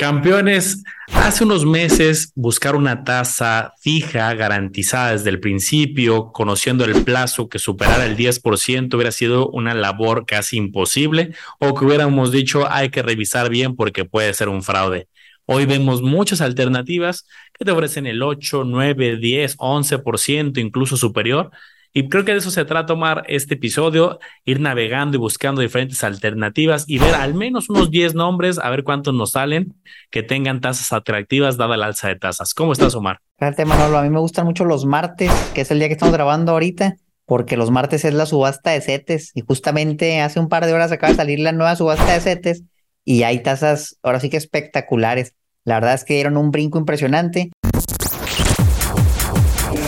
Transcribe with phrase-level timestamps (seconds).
[0.00, 7.50] Campeones, hace unos meses buscar una tasa fija garantizada desde el principio, conociendo el plazo
[7.50, 12.88] que superara el 10%, hubiera sido una labor casi imposible o que hubiéramos dicho hay
[12.88, 15.06] que revisar bien porque puede ser un fraude.
[15.44, 21.50] Hoy vemos muchas alternativas que te ofrecen el 8, 9, 10, 11%, incluso superior,
[21.92, 26.02] y creo que de eso se trata tomar este episodio, ir navegando y buscando diferentes
[26.04, 29.74] alternativas y ver al menos unos 10 nombres, a ver cuántos nos salen
[30.10, 32.54] que tengan tasas atractivas dada el alza de tasas.
[32.54, 33.20] ¿Cómo estás, Omar?
[33.38, 36.14] Fíjate, Manolo, a mí me gustan mucho los martes, que es el día que estamos
[36.14, 40.66] grabando ahorita, porque los martes es la subasta de CETES y justamente hace un par
[40.66, 42.64] de horas acaba de salir la nueva subasta de CETES
[43.04, 45.34] y hay tasas ahora sí que espectaculares.
[45.64, 47.50] La verdad es que dieron un brinco impresionante.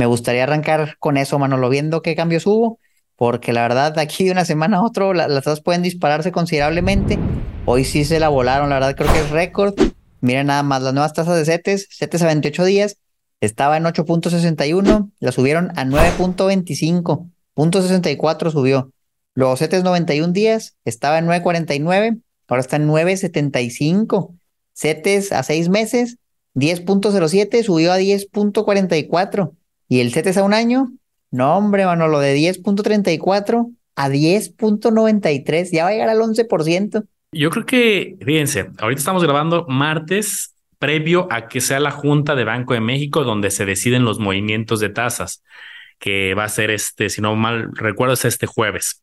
[0.00, 2.78] Me gustaría arrancar con eso, Manolo, viendo qué cambios hubo,
[3.16, 7.18] porque la verdad, de aquí de una semana a otro, las tasas pueden dispararse considerablemente.
[7.66, 9.74] Hoy sí se la volaron, la verdad creo que es récord.
[10.22, 12.96] Miren nada más, las nuevas tasas de CETES, CETES a 28 días,
[13.42, 17.30] estaba en 8.61, la subieron a 9.25,
[17.70, 18.92] 64 subió.
[19.34, 24.34] Luego CETES 91 días, estaba en 9.49, ahora está en 9.75.
[24.72, 26.16] CETES a 6 meses,
[26.54, 29.56] 10.07, subió a 10.44.
[29.90, 30.92] Y el CETES a un año,
[31.32, 37.04] no hombre, mano, lo de 10.34 a 10.93, ya va a llegar al 11%.
[37.32, 42.44] Yo creo que, fíjense, ahorita estamos grabando martes previo a que sea la Junta de
[42.44, 45.42] Banco de México donde se deciden los movimientos de tasas,
[45.98, 49.02] que va a ser este, si no mal recuerdo, es este jueves.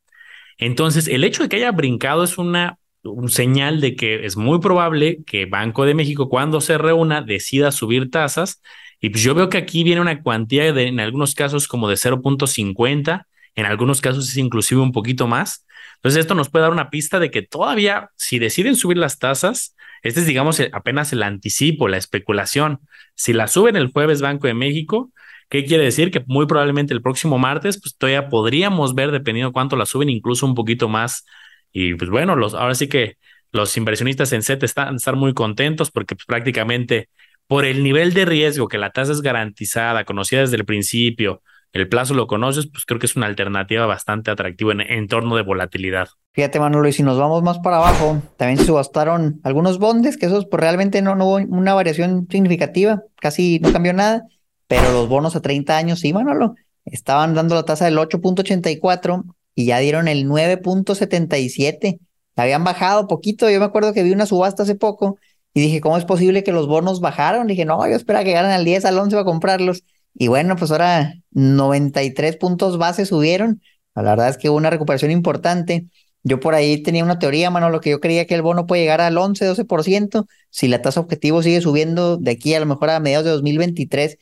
[0.58, 4.59] Entonces, el hecho de que haya brincado es una un señal de que es muy
[4.59, 8.62] probable que Banco de México cuando se reúna decida subir tasas
[9.00, 11.96] y pues yo veo que aquí viene una cuantía de, en algunos casos como de
[11.96, 15.66] 0.50, en algunos casos es inclusive un poquito más.
[15.96, 19.75] Entonces esto nos puede dar una pista de que todavía si deciden subir las tasas,
[20.03, 22.80] este es digamos apenas el anticipo, la especulación.
[23.16, 25.12] Si la suben el jueves Banco de México,
[25.50, 26.12] ¿qué quiere decir?
[26.12, 30.46] Que muy probablemente el próximo martes, pues todavía podríamos ver, dependiendo cuánto la suben, incluso
[30.46, 31.25] un poquito más.
[31.72, 33.18] Y pues bueno, los, ahora sí que
[33.52, 37.09] los inversionistas en SET están muy contentos porque pues, prácticamente
[37.47, 41.41] por el nivel de riesgo que la tasa es garantizada, conocida desde el principio,
[41.74, 45.44] el plazo lo conoces, pues creo que es una alternativa bastante atractiva en entorno de
[45.44, 46.09] volatilidad.
[46.34, 50.46] Fíjate, Manolo, y si nos vamos más para abajo, también subastaron algunos bondes, que esos
[50.46, 54.24] pues realmente no, no hubo una variación significativa, casi no cambió nada,
[54.68, 59.24] pero los bonos a 30 años sí, Manolo, estaban dando la tasa del 8.84
[59.56, 62.00] y ya dieron el 9.77.
[62.35, 65.18] Habían bajado poquito, yo me acuerdo que vi una subasta hace poco
[65.57, 67.47] y dije, ¿cómo es posible que los bonos bajaron?
[67.47, 69.84] Dije, no, yo espera que llegaran al 10, al 11 para comprarlos.
[70.13, 73.63] Y bueno, pues ahora 93 puntos base subieron.
[73.96, 75.88] La verdad es que hubo una recuperación importante.
[76.22, 78.84] Yo por ahí tenía una teoría, mano, lo que yo creía que el bono puede
[78.84, 80.28] llegar al 11, 12%.
[80.51, 84.19] Si la tasa objetivo sigue subiendo de aquí a lo mejor a mediados de 2023,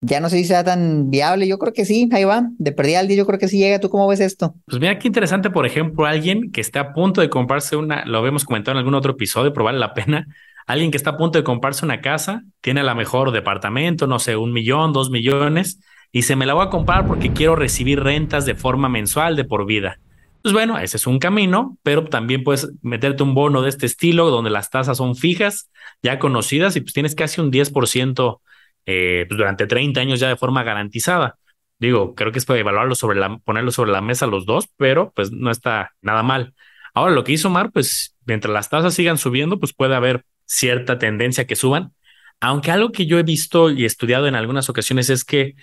[0.00, 1.46] ya no sé si sea tan viable.
[1.46, 2.48] Yo creo que sí, ahí va.
[2.56, 3.78] De perdida al día, yo creo que sí llega.
[3.78, 4.54] ¿Tú cómo ves esto?
[4.64, 8.16] Pues mira qué interesante, por ejemplo, alguien que está a punto de comprarse una, lo
[8.16, 10.26] habíamos comentado en algún otro episodio, pero vale la pena
[10.68, 14.18] alguien que está a punto de comprarse una casa, tiene a la mejor departamento, no
[14.18, 15.80] sé, un millón, dos millones,
[16.12, 19.44] y se me la voy a comprar porque quiero recibir rentas de forma mensual de
[19.44, 19.98] por vida.
[20.42, 24.30] Pues bueno, ese es un camino, pero también puedes meterte un bono de este estilo
[24.30, 25.70] donde las tasas son fijas,
[26.02, 28.40] ya conocidas, y pues tienes casi un 10%
[28.84, 31.38] eh, pues durante 30 años ya de forma garantizada.
[31.78, 35.12] Digo, creo que es para evaluarlo sobre la, ponerlo sobre la mesa los dos, pero
[35.16, 36.54] pues no está nada mal.
[36.92, 40.98] Ahora, lo que hizo Mar, pues mientras las tasas sigan subiendo, pues puede haber cierta
[40.98, 41.92] tendencia que suban,
[42.40, 45.54] aunque algo que yo he visto y estudiado en algunas ocasiones es que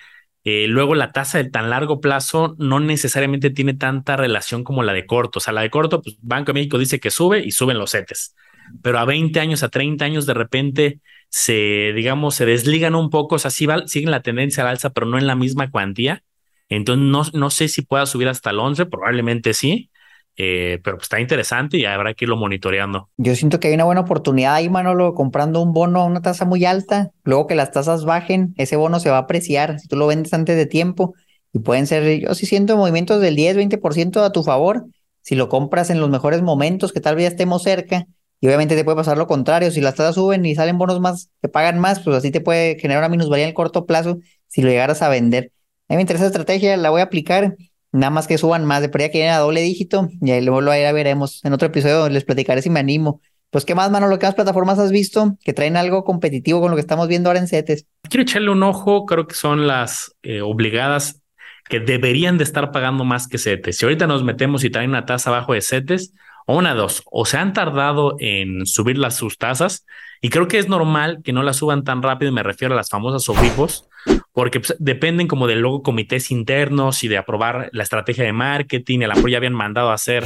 [0.44, 4.94] eh, luego la tasa de tan largo plazo no necesariamente tiene tanta relación como la
[4.94, 5.40] de corto.
[5.40, 7.92] O sea, la de corto, pues Banco de México dice que sube y suben los
[7.92, 8.36] CETES.
[8.84, 11.00] Pero a 20 años, a 30 años, de repente
[11.30, 13.36] se, digamos, se desligan un poco.
[13.36, 16.24] O sea, siguen la tendencia al alza, pero no en la misma cuantía.
[16.70, 19.90] Entonces, no, no sé si pueda subir hasta el 11, probablemente sí,
[20.38, 23.10] eh, pero pues está interesante y habrá que irlo monitoreando.
[23.18, 26.46] Yo siento que hay una buena oportunidad ahí, Manolo, comprando un bono a una tasa
[26.46, 29.96] muy alta, luego que las tasas bajen, ese bono se va a apreciar si tú
[29.96, 31.14] lo vendes antes de tiempo
[31.54, 34.88] y pueden ser, yo sí siento movimientos del 10, 20% a tu favor,
[35.22, 38.06] si lo compras en los mejores momentos, que tal vez estemos cerca,
[38.42, 41.30] Y obviamente te puede pasar lo contrario, si las tasas suben y salen bonos más
[41.42, 44.62] que pagan más, pues así te puede generar una minusvalía en el corto plazo si
[44.62, 45.54] lo llegaras a vender.
[45.88, 47.56] A mí me interesa esa estrategia, la voy a aplicar,
[47.96, 50.72] nada más que suban más, de pérdida que a doble dígito, y ahí luego lo
[50.72, 51.44] veremos.
[51.44, 53.22] En otro episodio les platicaré si me animo.
[53.50, 54.08] Pues, ¿qué más, mano?
[54.08, 57.30] ¿Lo que más plataformas has visto que traen algo competitivo con lo que estamos viendo
[57.30, 57.88] ahora en CETES?
[58.10, 61.22] Quiero echarle un ojo, creo que son las eh, obligadas
[61.70, 63.78] que deberían de estar pagando más que CETES.
[63.78, 66.14] Si ahorita nos metemos y traen una tasa abajo de CETES,
[66.48, 69.86] o una dos, o se han tardado en subir las sus tasas,
[70.22, 72.90] y creo que es normal que no las suban tan rápido, me refiero a las
[72.90, 73.88] famosas SOFIPOS,
[74.36, 79.00] porque pues, dependen como de luego comités internos y de aprobar la estrategia de marketing,
[79.00, 80.26] el apoyo ya habían mandado a hacer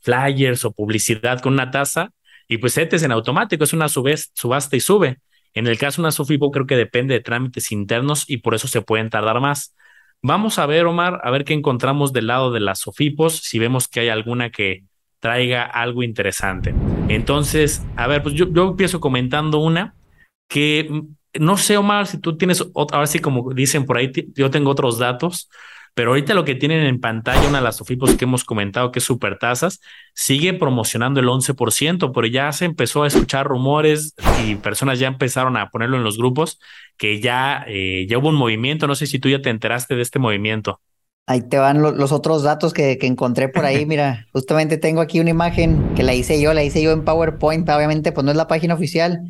[0.00, 2.10] flyers o publicidad con una tasa,
[2.48, 5.18] y pues CETES en automático es una subasta y sube.
[5.52, 8.66] En el caso de una SOFIPO creo que depende de trámites internos y por eso
[8.66, 9.76] se pueden tardar más.
[10.22, 13.88] Vamos a ver, Omar, a ver qué encontramos del lado de las SOFIPOS, si vemos
[13.88, 14.84] que hay alguna que
[15.18, 16.74] traiga algo interesante.
[17.08, 19.94] Entonces, a ver, pues yo, yo empiezo comentando una
[20.48, 20.88] que
[21.38, 24.98] no sé, Omar, si tú tienes, ahora sí como dicen por ahí, yo tengo otros
[24.98, 25.48] datos,
[25.94, 29.00] pero ahorita lo que tienen en pantalla, una de las SOFIPOS que hemos comentado, que
[29.00, 29.80] es Supertasas,
[30.14, 35.56] sigue promocionando el 11%, pero ya se empezó a escuchar rumores y personas ya empezaron
[35.56, 36.60] a ponerlo en los grupos,
[36.96, 38.86] que ya, eh, ya hubo un movimiento.
[38.86, 40.80] No sé si tú ya te enteraste de este movimiento.
[41.26, 43.84] Ahí te van los otros datos que, que, encontré por ahí.
[43.86, 47.68] Mira, justamente tengo aquí una imagen que la hice yo, la hice yo en PowerPoint.
[47.68, 49.20] Obviamente, pues no es la página oficial,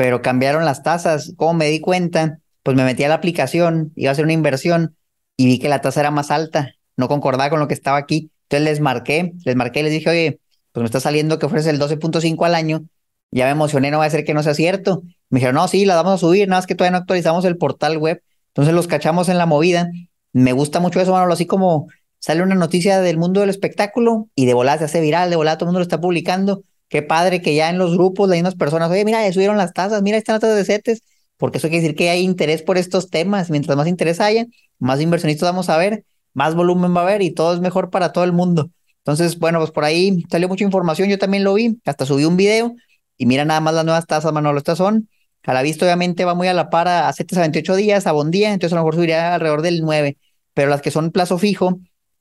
[0.00, 1.34] pero cambiaron las tasas.
[1.36, 2.38] ¿Cómo me di cuenta?
[2.62, 4.96] Pues me metí a la aplicación, iba a hacer una inversión
[5.36, 8.30] y vi que la tasa era más alta, no concordaba con lo que estaba aquí.
[8.44, 10.40] Entonces les marqué, les marqué y les dije, oye,
[10.72, 12.86] pues me está saliendo que ofrece el 12.5 al año.
[13.30, 15.02] Ya me emocioné, no va a ser que no sea cierto.
[15.28, 17.58] Me dijeron, no, sí, la vamos a subir, nada más que todavía no actualizamos el
[17.58, 18.22] portal web.
[18.54, 19.90] Entonces los cachamos en la movida.
[20.32, 21.88] Me gusta mucho eso, bueno, así como
[22.20, 25.58] sale una noticia del mundo del espectáculo y de volada se hace viral, de volada
[25.58, 26.62] todo el mundo lo está publicando.
[26.90, 29.72] Qué padre que ya en los grupos las mismas personas, oye, mira, ya subieron las
[29.72, 31.02] tasas, mira, están las de CETES,
[31.36, 33.48] porque eso quiere decir que hay interés por estos temas.
[33.48, 34.46] Mientras más interés haya,
[34.80, 36.04] más inversionistas vamos a ver,
[36.34, 38.70] más volumen va a haber y todo es mejor para todo el mundo.
[38.98, 42.36] Entonces, bueno, pues por ahí salió mucha información, yo también lo vi, hasta subí un
[42.36, 42.74] video
[43.16, 45.08] y mira nada más las nuevas tasas, Manolo, estas son,
[45.44, 48.12] a la vista obviamente va muy a la par a 7 a 28 días, a
[48.26, 50.18] día, entonces a lo mejor subiría alrededor del 9,
[50.54, 51.78] pero las que son plazo fijo,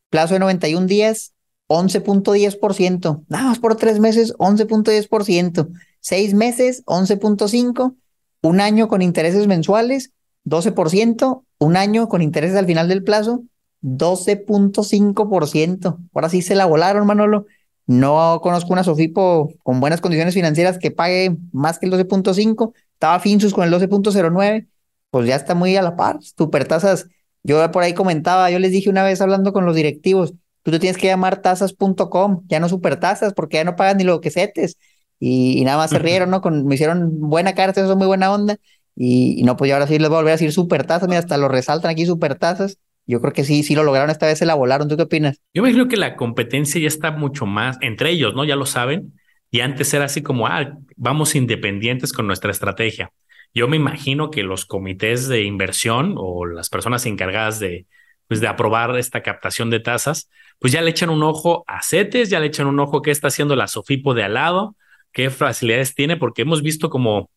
[0.09, 1.33] plazo de 91 días,
[1.69, 5.69] 11.10%, nada más por tres meses, 11.10%,
[5.99, 7.95] seis meses, 11.5%,
[8.41, 10.11] un año con intereses mensuales,
[10.45, 13.43] 12%, un año con intereses al final del plazo,
[13.83, 15.97] 12.5%.
[16.13, 17.45] Ahora sí se la volaron, Manolo.
[17.85, 22.73] No conozco una Sofipo con buenas condiciones financieras que pague más que el 12.5.
[22.93, 24.67] Estaba Finsus con el 12.09.
[25.11, 26.19] Pues ya está muy a la par.
[26.21, 27.07] Supertasas.
[27.43, 30.33] Yo por ahí comentaba, yo les dije una vez hablando con los directivos,
[30.63, 34.21] tú te tienes que llamar tasas.com, ya no supertasas, porque ya no pagan ni lo
[34.21, 34.77] que setes
[35.19, 36.41] y, nada más se rieron, ¿no?
[36.41, 38.57] Con, me hicieron buena cara, eso es muy buena onda.
[38.95, 41.37] Y, no, pues ahora sí les voy a volver a decir super tazas, mira, hasta
[41.37, 42.77] lo resaltan aquí super tazas.
[43.05, 44.87] Yo creo que sí, sí lo lograron, esta vez se la volaron.
[44.87, 45.41] ¿Tú qué opinas?
[45.53, 48.45] Yo me creo que la competencia ya está mucho más entre ellos, ¿no?
[48.45, 49.13] Ya lo saben.
[49.51, 53.11] Y antes era así como, ah, vamos independientes con nuestra estrategia.
[53.51, 57.87] Yo me imagino que los comités de inversión o las personas encargadas de,
[58.29, 60.29] pues, de aprobar esta captación de tasas,
[60.59, 63.27] pues ya le echan un ojo a CETES, ya le echan un ojo qué está
[63.27, 64.75] haciendo la Sofipo de al lado,
[65.11, 67.29] qué facilidades tiene, porque hemos visto como,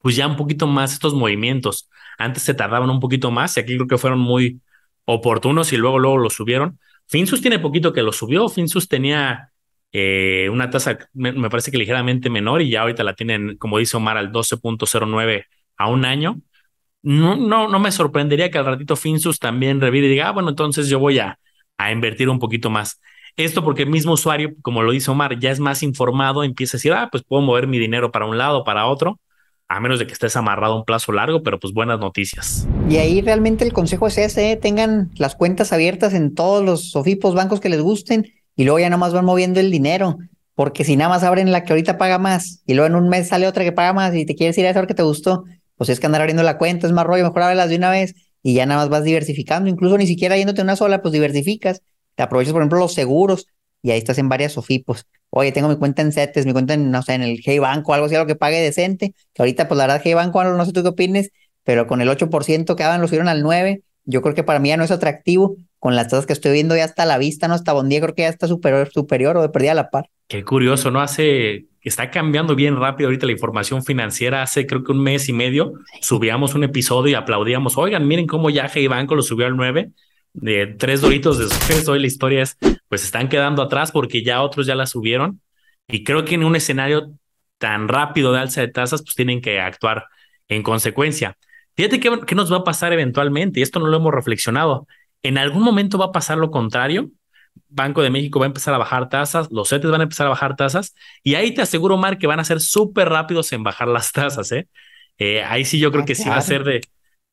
[0.00, 1.90] pues ya un poquito más estos movimientos.
[2.18, 4.60] Antes se tardaban un poquito más y aquí creo que fueron muy
[5.04, 6.78] oportunos y luego, luego lo subieron.
[7.06, 8.48] Finsus tiene poquito que lo subió.
[8.48, 9.50] Finsus tenía
[9.92, 13.96] eh, una tasa, me, parece que ligeramente menor y ya ahorita la tienen, como dice
[13.96, 15.46] Omar, al 12.09
[15.78, 16.40] a un año.
[17.02, 20.50] No, no, no me sorprendería que al ratito Finsus también revire y diga, ah, bueno,
[20.50, 21.38] entonces yo voy a,
[21.76, 23.00] a invertir un poquito más.
[23.36, 26.78] Esto porque el mismo usuario, como lo dice Omar, ya es más informado, empieza a
[26.78, 29.20] decir, ah, pues puedo mover mi dinero para un lado, para otro,
[29.68, 32.66] a menos de que estés amarrado a un plazo largo, pero pues buenas noticias.
[32.90, 37.34] Y ahí realmente el consejo es ese, tengan las cuentas abiertas en todos los sofipos,
[37.34, 38.26] bancos que les gusten,
[38.56, 40.18] y luego ya nomás van moviendo el dinero,
[40.56, 43.28] porque si nada más abren la que ahorita paga más, y luego en un mes
[43.28, 45.44] sale otra que paga más, y te quieres ir a esa que te gustó,
[45.78, 48.14] pues es que andar abriendo la cuenta, es más rollo, mejor ábrelas de una vez,
[48.42, 51.82] y ya nada más vas diversificando, incluso ni siquiera yéndote una sola, pues diversificas,
[52.14, 53.46] te aprovechas, por ejemplo, los seguros
[53.82, 55.06] y ahí estás en varias SOFIPOS.
[55.30, 57.94] Oye, tengo mi cuenta en CETES, mi cuenta en, no sé, en el Hey Banco,
[57.94, 59.14] algo así, algo que pague decente.
[59.32, 61.30] Que ahorita, pues la verdad, Hey Banco, no sé tú qué opines,
[61.64, 63.82] pero con el 8% que daban, lo subieron al 9%.
[64.10, 65.56] Yo creo que para mí ya no es atractivo.
[65.78, 67.54] Con las tasas que estoy viendo ya hasta la vista, ¿no?
[67.54, 70.08] Hasta Bondía creo que ya está superior, superior o de perdida la par.
[70.26, 71.00] Qué curioso, ¿no?
[71.00, 74.42] Hace, está cambiando bien rápido ahorita la información financiera.
[74.42, 78.48] Hace creo que un mes y medio subíamos un episodio y aplaudíamos, oigan, miren cómo
[78.50, 79.90] ya Hey Banco lo subió al 9
[80.32, 82.56] de tres doritos después, hoy la historia es,
[82.88, 85.40] pues están quedando atrás porque ya otros ya la subieron.
[85.86, 87.12] Y creo que en un escenario
[87.58, 90.06] tan rápido de alza de tasas, pues tienen que actuar
[90.48, 91.36] en consecuencia.
[91.78, 94.88] Fíjate qué, qué nos va a pasar eventualmente, y esto no lo hemos reflexionado.
[95.22, 97.12] En algún momento va a pasar lo contrario.
[97.68, 100.30] Banco de México va a empezar a bajar tasas, los CETES van a empezar a
[100.30, 103.86] bajar tasas, y ahí te aseguro, Mar, que van a ser súper rápidos en bajar
[103.86, 104.50] las tasas.
[104.50, 104.66] ¿eh?
[105.18, 106.80] Eh, ahí sí yo creo ah, que sí va a ser de,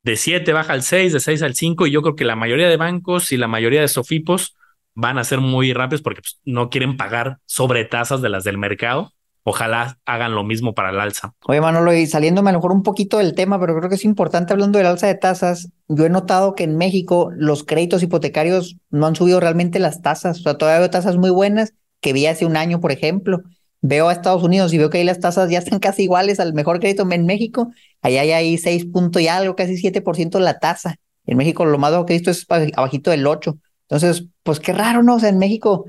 [0.03, 2.69] de 7 baja al 6, de 6 al 5, y yo creo que la mayoría
[2.69, 4.55] de bancos y la mayoría de Sofipos
[4.93, 8.59] van a ser muy rápidos porque pues, no quieren pagar sobre tasas de las del
[8.59, 9.14] mercado.
[9.47, 11.35] Ojalá hagan lo mismo para el alza.
[11.45, 14.03] Oye, Manolo, y saliéndome a lo mejor un poquito del tema, pero creo que es
[14.03, 15.69] importante hablando del alza de tasas.
[15.87, 20.39] Yo he notado que en México los créditos hipotecarios no han subido realmente las tasas.
[20.39, 23.43] O sea, todavía veo tasas muy buenas que vi hace un año, por ejemplo.
[23.81, 26.55] Veo a Estados Unidos y veo que ahí las tasas ya están casi iguales al
[26.55, 27.71] mejor crédito en México.
[28.01, 30.95] Allá hay ahí 6 puntos y algo, casi 7% la tasa.
[31.27, 33.59] En México lo más bajo que he visto es abajito del 8.
[33.87, 35.17] Entonces, pues qué raro, ¿no?
[35.17, 35.85] O sea, en México,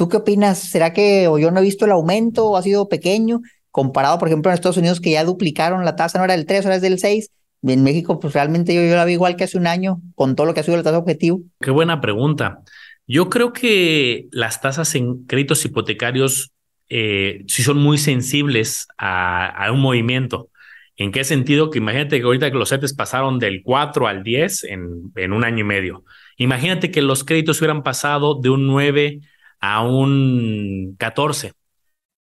[0.00, 0.58] ¿tú qué opinas?
[0.58, 3.42] ¿Será que yo no he visto el aumento o ha sido pequeño?
[3.70, 6.64] Comparado, por ejemplo, en Estados Unidos que ya duplicaron la tasa, no era del 3,
[6.64, 7.30] ahora es del 6.
[7.64, 10.46] En México, pues realmente yo, yo la vi igual que hace un año, con todo
[10.46, 11.42] lo que ha sido la tasa objetivo.
[11.60, 12.62] Qué buena pregunta.
[13.06, 16.50] Yo creo que las tasas en créditos hipotecarios
[16.88, 20.48] eh, sí son muy sensibles a, a, un movimiento.
[20.96, 21.68] ¿En qué sentido?
[21.68, 25.44] Que imagínate que ahorita que los CETES pasaron del 4 al 10 en, en un
[25.44, 26.04] año y medio.
[26.38, 29.20] Imagínate que los créditos hubieran pasado de un 9
[29.60, 31.52] a un 14.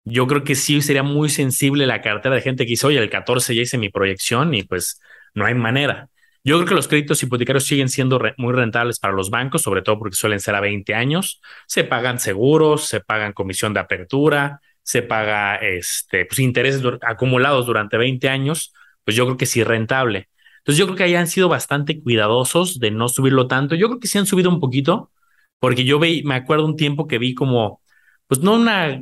[0.05, 3.09] Yo creo que sí sería muy sensible la cartera de gente que dice, oye, el
[3.09, 5.01] 14 ya hice mi proyección y pues
[5.35, 6.09] no hay manera.
[6.43, 9.99] Yo creo que los créditos hipotecarios siguen siendo muy rentables para los bancos, sobre todo
[9.99, 11.41] porque suelen ser a 20 años.
[11.67, 17.97] Se pagan seguros, se pagan comisión de apertura, se paga este, pues, intereses acumulados durante
[17.97, 18.73] 20 años.
[19.03, 20.29] Pues yo creo que sí rentable.
[20.59, 23.75] Entonces yo creo que ahí han sido bastante cuidadosos de no subirlo tanto.
[23.75, 25.11] Yo creo que sí han subido un poquito,
[25.59, 27.81] porque yo ve, me acuerdo un tiempo que vi como,
[28.27, 29.01] pues no una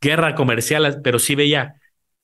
[0.00, 1.74] guerra comercial, pero sí veía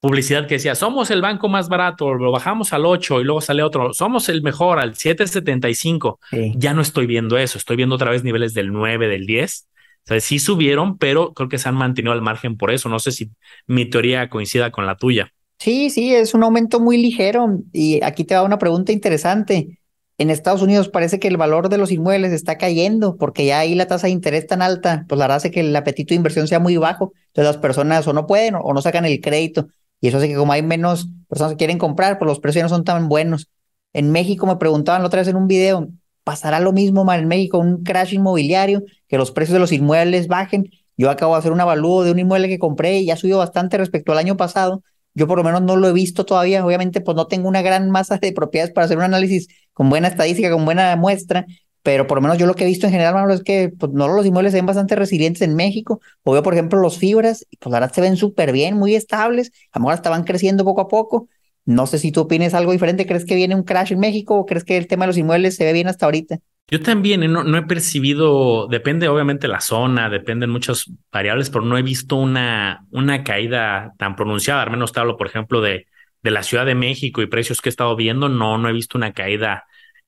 [0.00, 3.62] publicidad que decía, somos el banco más barato, lo bajamos al 8 y luego sale
[3.62, 6.20] otro, somos el mejor al 775.
[6.56, 9.66] Ya no estoy viendo eso, estoy viendo otra vez niveles del 9, del 10.
[10.04, 12.90] O sea, sí subieron, pero creo que se han mantenido al margen por eso.
[12.90, 13.30] No sé si
[13.66, 15.32] mi teoría coincida con la tuya.
[15.58, 17.60] Sí, sí, es un aumento muy ligero.
[17.72, 19.78] Y aquí te va una pregunta interesante.
[20.16, 23.74] En Estados Unidos parece que el valor de los inmuebles está cayendo porque ya ahí
[23.74, 26.46] la tasa de interés tan alta, pues la verdad hace que el apetito de inversión
[26.46, 27.12] sea muy bajo.
[27.28, 29.68] Entonces las personas o no pueden o no sacan el crédito.
[30.00, 32.68] Y eso hace que como hay menos personas que quieren comprar, pues los precios no
[32.68, 33.48] son tan buenos.
[33.92, 35.88] En México me preguntaban la otra vez en un video,
[36.22, 40.28] ¿pasará lo mismo mal en México, un crash inmobiliario, que los precios de los inmuebles
[40.28, 40.70] bajen?
[40.96, 43.78] Yo acabo de hacer un avalúo de un inmueble que compré y ya subió bastante
[43.78, 44.82] respecto al año pasado
[45.14, 46.64] yo por lo menos no lo he visto todavía.
[46.64, 50.08] Obviamente, pues no tengo una gran masa de propiedades para hacer un análisis con buena
[50.08, 51.46] estadística, con buena muestra,
[51.82, 53.92] pero por lo menos yo lo que he visto en general, Manolo, es que pues,
[53.92, 56.00] no los inmuebles se ven bastante resilientes en México.
[56.22, 59.52] O veo, por ejemplo, los fibras, pues la verdad se ven súper bien, muy estables.
[59.70, 61.28] A lo mejor estaban creciendo poco a poco.
[61.66, 63.06] No sé si tú opinas algo diferente.
[63.06, 65.56] ¿Crees que viene un crash en México o crees que el tema de los inmuebles
[65.56, 66.38] se ve bien hasta ahorita?
[66.70, 67.28] Yo también ¿eh?
[67.28, 72.16] no, no, he percibido, depende obviamente la zona, dependen muchas variables, pero no he visto
[72.16, 74.62] una, una caída tan pronunciada.
[74.62, 75.86] Al menos te hablo, por ejemplo, de,
[76.22, 78.96] de la Ciudad de México y precios que he estado viendo, no, no he visto
[78.96, 79.64] una caída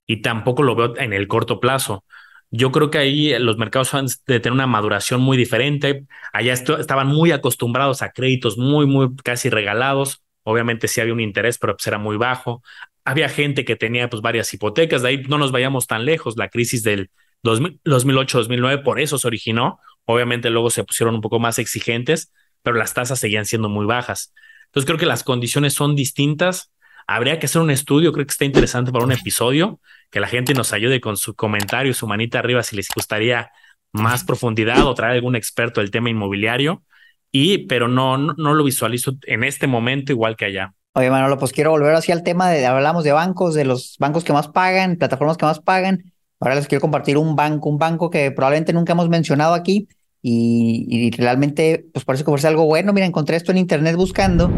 [0.07, 2.05] y tampoco lo veo en el corto plazo.
[2.51, 6.07] Yo creo que ahí los mercados han de tener una maduración muy diferente.
[6.33, 10.23] Allá estaban muy acostumbrados a créditos muy, muy casi regalados.
[10.45, 12.63] Obviamente sí había un interés, pero pues era muy bajo
[13.07, 16.49] había gente que tenía pues varias hipotecas, de ahí no nos vayamos tan lejos, la
[16.49, 17.11] crisis del
[17.45, 22.33] 2008-2009 por eso se originó, obviamente luego se pusieron un poco más exigentes,
[22.63, 24.35] pero las tasas seguían siendo muy bajas.
[24.67, 26.73] Entonces creo que las condiciones son distintas,
[27.07, 30.53] habría que hacer un estudio, creo que está interesante para un episodio, que la gente
[30.53, 33.53] nos ayude con su comentario, su manita arriba si les gustaría
[33.93, 36.83] más profundidad o traer algún experto del tema inmobiliario,
[37.31, 40.75] y pero no, no, no lo visualizo en este momento igual que allá.
[40.99, 44.25] Oye, Manolo, pues quiero volver así al tema de, hablamos de bancos, de los bancos
[44.25, 46.15] que más pagan, plataformas que más pagan.
[46.41, 49.89] Ahora les quiero compartir un banco, un banco que probablemente nunca hemos mencionado aquí
[50.23, 52.95] y, realmente, pues parece que fuese algo bueno.
[52.95, 54.51] Mira, encontré esto en internet buscando.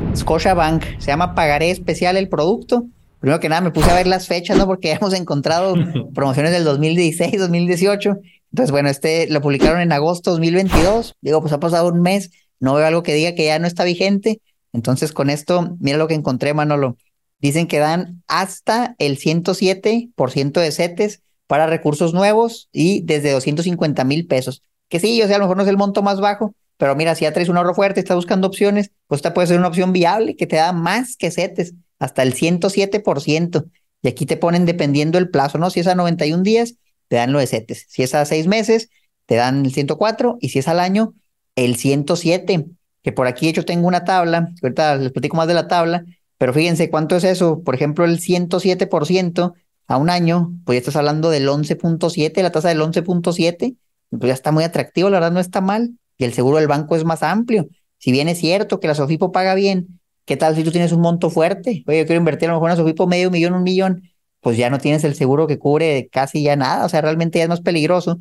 [0.55, 2.87] Bank, se llama Pagaré Especial el producto.
[3.19, 4.67] Primero que nada me puse a ver las fechas, ¿no?
[4.67, 5.75] Porque hemos encontrado
[6.15, 8.17] promociones del 2016, 2018.
[8.53, 11.17] Entonces, bueno, este lo publicaron en agosto 2022.
[11.21, 12.31] Digo, pues ha pasado un mes,
[12.61, 14.41] no veo algo que diga que ya no está vigente.
[14.73, 16.97] Entonces, con esto, mira lo que encontré, Manolo.
[17.41, 24.27] Dicen que dan hasta el 107% de CETES para recursos nuevos y desde 250 mil
[24.27, 24.63] pesos.
[24.89, 27.15] Que sí, o sea, a lo mejor no es el monto más bajo, pero mira,
[27.15, 29.93] si ya traes un ahorro fuerte, estás buscando opciones, pues esta puede ser una opción
[29.93, 33.65] viable que te da más que CETES, hasta el 107%.
[34.03, 35.71] Y aquí te ponen dependiendo el plazo, ¿no?
[35.71, 36.75] Si es a 91 días,
[37.09, 37.87] te dan lo de CETES.
[37.89, 38.91] Si es a seis meses,
[39.27, 41.15] te dan el 104 y si es al año,
[41.57, 42.67] el 107
[43.09, 46.05] que por aquí hecho tengo una tabla, ahorita les platico más de la tabla,
[46.37, 49.55] pero fíjense cuánto es eso, por ejemplo, el 107%
[49.87, 53.77] a un año, pues ya estás hablando del 11.7, la tasa del 11.7,
[54.11, 56.97] pues ya está muy atractivo, la verdad no está mal, y el seguro del banco
[56.97, 57.67] es más amplio.
[57.97, 61.01] Si bien es cierto que la Sofipo paga bien, ¿qué tal si tú tienes un
[61.01, 61.85] monto fuerte?
[61.87, 64.03] Oye, yo quiero invertir a lo mejor en la Sofipo medio millón, un millón,
[64.41, 67.45] pues ya no tienes el seguro que cubre casi ya nada, o sea, realmente ya
[67.45, 68.19] es más peligroso.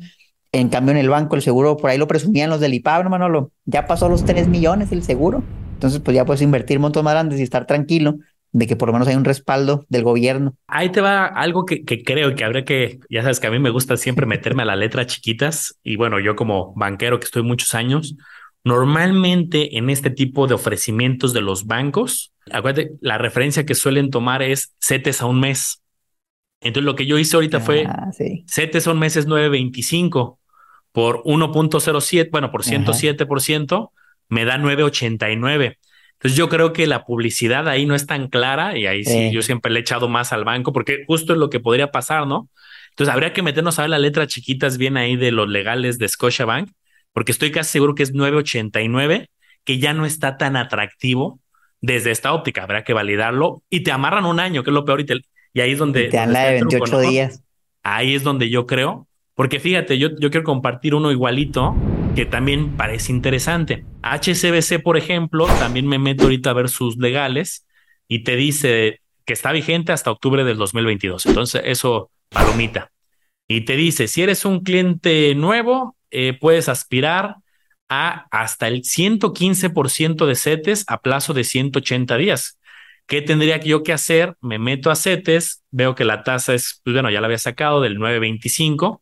[0.52, 3.10] En cambio, en el banco, el seguro, por ahí lo presumían los del IPAB, no,
[3.10, 5.42] Manolo, ya pasó los 3 millones el seguro.
[5.74, 8.16] Entonces, pues ya puedes invertir montos más grandes y estar tranquilo
[8.52, 10.56] de que por lo menos hay un respaldo del gobierno.
[10.66, 13.58] Ahí te va algo que, que creo que habría que, ya sabes que a mí
[13.58, 17.42] me gusta siempre meterme a la letra chiquitas y bueno, yo como banquero que estoy
[17.42, 18.16] muchos años,
[18.64, 24.42] normalmente en este tipo de ofrecimientos de los bancos, acuérdate, la referencia que suelen tomar
[24.42, 25.82] es CETES a un mes.
[26.60, 28.44] Entonces lo que yo hice ahorita fue Ah, sí.
[28.48, 30.37] CETES son meses 925
[30.98, 33.92] por 1.07, bueno, por 107%,
[34.28, 35.78] me da 989.
[36.14, 39.42] Entonces yo creo que la publicidad ahí no es tan clara y ahí sí, yo
[39.42, 42.48] siempre le he echado más al banco porque justo es lo que podría pasar, ¿no?
[42.90, 46.08] Entonces habría que meternos a ver las letras chiquitas bien ahí de los legales de
[46.08, 46.70] Scotiabank
[47.12, 49.30] porque estoy casi seguro que es 989,
[49.62, 51.38] que ya no está tan atractivo
[51.80, 55.00] desde esta óptica, habrá que validarlo y te amarran un año, que es lo peor
[55.02, 55.20] y, te-
[55.52, 56.06] y ahí es donde...
[56.06, 57.08] Y te dan la de el truco, 28 ¿no?
[57.08, 57.44] días.
[57.84, 59.07] Ahí es donde yo creo,
[59.38, 61.76] porque fíjate, yo, yo quiero compartir uno igualito
[62.16, 63.84] que también parece interesante.
[64.02, 67.64] HCBC, por ejemplo, también me meto ahorita a ver sus legales
[68.08, 71.26] y te dice que está vigente hasta octubre del 2022.
[71.26, 72.90] Entonces, eso, palomita.
[73.46, 77.36] Y te dice, si eres un cliente nuevo, eh, puedes aspirar
[77.88, 82.58] a hasta el 115% de CETES a plazo de 180 días.
[83.06, 84.34] ¿Qué tendría yo que hacer?
[84.40, 87.80] Me meto a CETES, veo que la tasa es, pues bueno, ya la había sacado
[87.80, 89.00] del 9.25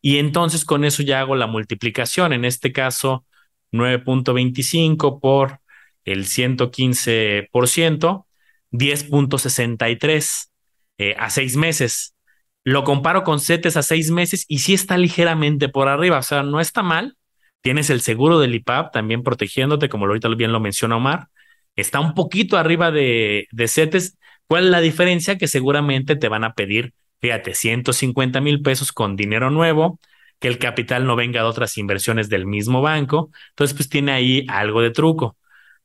[0.00, 2.32] y entonces con eso ya hago la multiplicación.
[2.32, 3.24] En este caso,
[3.72, 5.60] 9.25 por
[6.04, 8.26] el 115%,
[8.72, 10.50] 10.63
[10.98, 12.14] eh, a seis meses.
[12.64, 16.42] Lo comparo con CETES a seis meses y sí está ligeramente por arriba, o sea,
[16.42, 17.16] no está mal.
[17.60, 21.28] Tienes el seguro del IPAP también protegiéndote, como ahorita bien lo menciona Omar.
[21.76, 24.18] Está un poquito arriba de, de CETES.
[24.46, 25.38] ¿Cuál es la diferencia?
[25.38, 29.98] Que seguramente te van a pedir, fíjate, 150 mil pesos con dinero nuevo,
[30.38, 33.30] que el capital no venga de otras inversiones del mismo banco.
[33.50, 35.36] Entonces, pues tiene ahí algo de truco.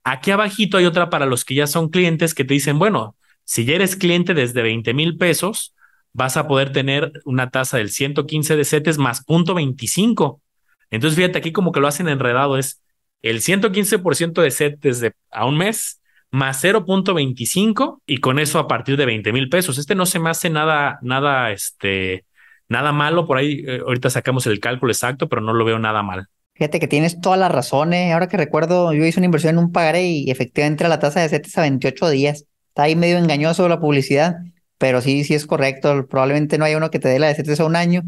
[0.03, 3.65] Aquí abajito hay otra para los que ya son clientes que te dicen, bueno, si
[3.65, 5.73] ya eres cliente desde 20 mil pesos,
[6.13, 10.41] vas a poder tener una tasa del 115 de CETES más punto 25.
[10.89, 12.81] Entonces, fíjate aquí como que lo hacen enredado, es
[13.21, 16.00] el 115% de CETES de, a un mes
[16.31, 19.77] más 0.25 y con eso a partir de 20 mil pesos.
[19.77, 22.25] Este no se me hace nada, nada, este,
[22.69, 23.27] nada malo.
[23.27, 26.27] Por ahí eh, ahorita sacamos el cálculo exacto, pero no lo veo nada mal.
[26.53, 28.13] Fíjate que tienes toda la razón, ¿eh?
[28.13, 31.29] Ahora que recuerdo, yo hice una inversión en un pagaré y efectivamente la tasa de
[31.29, 32.45] CETES a 28 días.
[32.69, 34.35] Está ahí medio engañoso la publicidad,
[34.77, 36.07] pero sí, sí es correcto.
[36.07, 38.03] Probablemente no haya uno que te dé la de CETES a un año.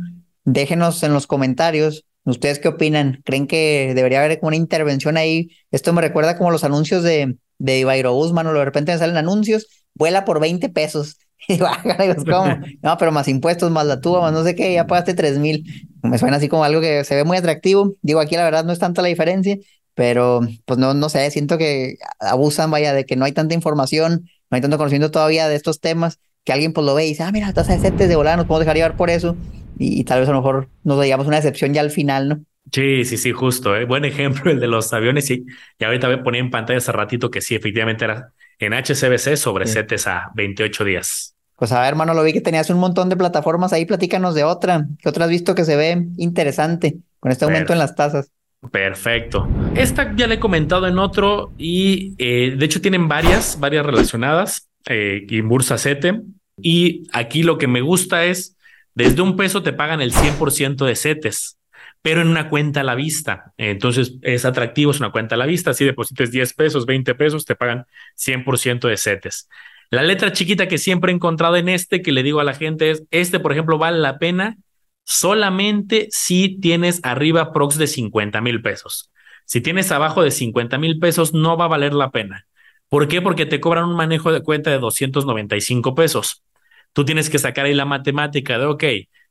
[0.45, 3.21] Déjenos en los comentarios, ¿ustedes qué opinan?
[3.25, 5.49] ¿Creen que debería haber como una intervención ahí?
[5.71, 9.67] Esto me recuerda como los anuncios de, de Ibairobús, mano, de repente me salen anuncios,
[9.95, 11.17] vuela por 20 pesos.
[11.45, 12.55] Y digo, "Ah, caray, pues, ¿cómo?
[12.81, 15.65] No, pero más impuestos, más la tuba, más no sé qué, ya pagaste 3 mil.
[16.01, 17.95] Me suena así como algo que se ve muy atractivo.
[18.01, 19.57] Digo, aquí la verdad no es tanta la diferencia,
[19.93, 24.29] pero pues no, no sé, siento que abusan, vaya, de que no hay tanta información,
[24.49, 27.23] no hay tanto conocimiento todavía de estos temas, que alguien pues lo ve y dice,
[27.23, 29.35] ah, mira, tasa de de volada, nos podemos dejar llevar por eso,
[29.77, 32.41] y, tal vez a lo mejor nos llevamos una decepción ya al final, ¿no?
[32.71, 33.75] Sí, sí, sí, justo.
[33.75, 33.85] ¿eh?
[33.85, 35.29] Buen ejemplo el de los aviones.
[35.29, 35.45] Y,
[35.77, 39.67] y ahorita me ponía en pantalla hace ratito que sí, efectivamente era en HCBC sobre
[39.67, 39.73] Sí.
[39.73, 41.35] CETES a 28 días.
[41.57, 44.43] Pues a ver, hermano, lo vi que tenías un montón de plataformas ahí, platícanos de
[44.43, 48.31] otra, ¿qué otra has visto que se ve interesante con este aumento en las tasas?
[48.71, 49.47] Perfecto.
[49.75, 54.69] Esta ya la he comentado en otro y eh, de hecho tienen varias, varias relacionadas,
[54.87, 56.21] eh, Inbursa Cete.
[56.61, 58.57] Y aquí lo que me gusta es,
[58.95, 61.57] desde un peso te pagan el 100% de CETES,
[62.03, 63.53] pero en una cuenta a la vista.
[63.57, 65.73] Entonces es atractivo, es una cuenta a la vista.
[65.73, 67.85] Si deposites 10 pesos, 20 pesos, te pagan
[68.15, 69.49] 100% de CETES.
[69.89, 72.91] La letra chiquita que siempre he encontrado en este, que le digo a la gente
[72.91, 74.57] es, este, por ejemplo, vale la pena
[75.05, 79.09] solamente si tienes arriba prox de 50 mil pesos.
[79.45, 82.47] Si tienes abajo de 50 mil pesos, no va a valer la pena.
[82.89, 83.21] ¿Por qué?
[83.21, 86.43] Porque te cobran un manejo de cuenta de 295 pesos.
[86.91, 88.83] Tú tienes que sacar ahí la matemática de, ok,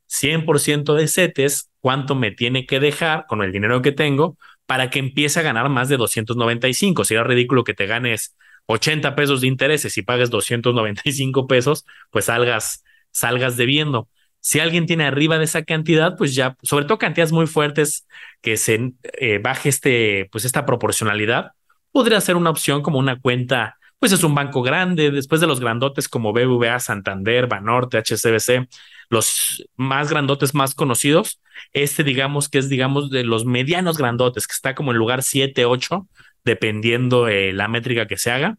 [0.09, 5.01] 100% de CETES, ¿cuánto me tiene que dejar con el dinero que tengo para que
[5.01, 7.05] empiece a ganar más de 295?
[7.05, 8.35] Sería ridículo que te ganes
[8.67, 14.09] 80 pesos de intereses y pagues 295 pesos, pues salgas, salgas debiendo.
[14.41, 18.07] Si alguien tiene arriba de esa cantidad, pues ya, sobre todo cantidades muy fuertes,
[18.41, 21.53] que se eh, baje este, pues esta proporcionalidad,
[21.93, 25.61] podría ser una opción como una cuenta, pues es un banco grande, después de los
[25.61, 28.69] grandotes como BBVA, Santander, Banorte, HSBC,
[29.13, 31.39] los más grandotes más conocidos,
[31.75, 35.67] este digamos que es digamos de los medianos grandotes, que está como en lugar 7,
[35.67, 36.09] 8,
[36.45, 38.57] dependiendo eh, la métrica que se haga.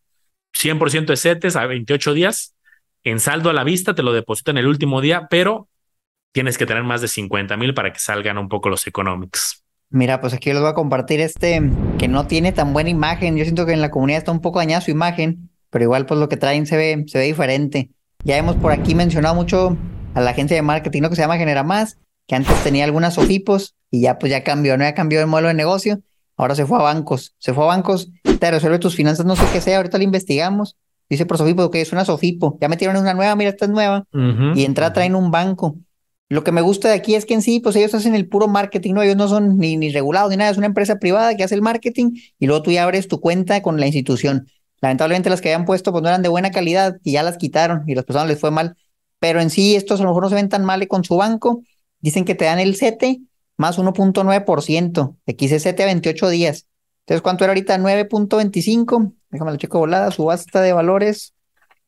[0.56, 2.56] 100% de CETES a 28 días,
[3.04, 5.70] en saldo a la vista te lo depositan el último día, pero
[6.32, 9.64] tienes que tener más de 50 mil para que salgan un poco los economics.
[9.90, 11.64] Mira, pues aquí les voy a compartir este
[11.98, 13.38] que no tiene tan buena imagen.
[13.38, 16.20] Yo siento que en la comunidad está un poco dañada su imagen, pero igual pues
[16.20, 17.90] lo que traen se ve, se ve diferente.
[18.24, 19.76] Ya hemos por aquí mencionado mucho
[20.14, 21.10] a la agencia de marketing ¿no?
[21.10, 21.98] que se llama Genera Más,
[22.28, 25.50] que antes tenía algunas OFIPOS y ya pues ya cambió, no ya cambió el modelo
[25.50, 26.02] de negocio.
[26.36, 29.44] Ahora se fue a bancos, se fue a bancos, te resuelve tus finanzas, no sé
[29.54, 30.78] qué sea, ahorita lo investigamos.
[31.10, 34.06] Dice por Sofipo que es una Sofipo, ya metieron una nueva, mira, esta es nueva,
[34.56, 35.76] y entra, traen un banco.
[36.30, 38.48] Lo que me gusta de aquí es que en sí, pues ellos hacen el puro
[38.48, 39.04] marketing, ¿no?
[39.04, 41.62] Ellos no son ni, ni regulados ni nada, es una empresa privada que hace el
[41.62, 44.48] marketing y luego tú ya abres tu cuenta con la institución.
[44.82, 47.84] Lamentablemente las que habían puesto pues no eran de buena calidad y ya las quitaron
[47.86, 48.76] y las personas les fue mal.
[49.24, 51.64] Pero en sí estos a lo mejor no se ven tan mal con su banco.
[52.02, 53.22] Dicen que te dan el CETE
[53.56, 55.16] más 1.9%.
[55.26, 56.68] Aquí se CETE a 28 días.
[57.04, 57.78] Entonces, ¿cuánto era ahorita?
[57.78, 59.14] 9.25.
[59.30, 60.12] Déjame lo checo volada.
[60.12, 61.34] Subasta de valores.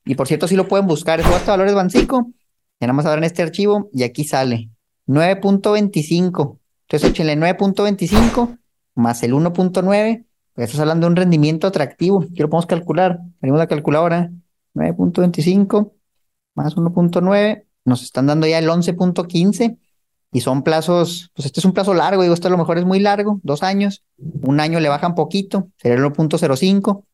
[0.06, 1.21] Y por cierto, sí lo pueden buscar.
[1.21, 2.32] Subasta de valores Bancico
[2.80, 4.69] ya nada más en este archivo y aquí sale
[5.06, 6.60] 9.25.
[6.88, 8.60] Entonces échenle 9.25
[8.93, 10.26] más el 1.9.
[10.54, 12.21] Pues estás hablando de un rendimiento atractivo.
[12.21, 13.19] Aquí lo podemos calcular.
[13.41, 14.32] Venimos la calculadora.
[14.74, 15.91] 9.25
[16.56, 17.65] más 1.9.
[17.86, 19.78] Nos están dando ya el 11.15.
[20.32, 22.84] Y son plazos, pues este es un plazo largo, digo, esto a lo mejor es
[22.84, 27.06] muy largo, dos años, un año le bajan poquito, sería el 1.05.